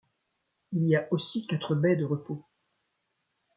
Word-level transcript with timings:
Il 0.71 0.87
y 0.87 0.95
a 0.95 1.07
aussi 1.13 1.45
quatre 1.45 1.75
baies 1.75 1.95
de 1.95 2.05
repos. 2.05 2.43